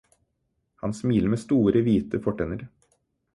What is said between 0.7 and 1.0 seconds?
Han